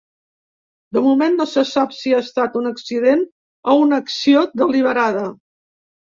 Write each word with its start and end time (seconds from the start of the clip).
De 0.95 1.01
moment, 1.07 1.35
no 1.41 1.45
se 1.49 1.63
sap 1.71 1.91
si 1.97 2.13
ha 2.15 2.21
estat 2.27 2.57
un 2.61 2.69
accident 2.69 3.21
o 3.73 3.75
una 3.81 3.99
acció 4.05 4.41
deliberada. 4.63 5.23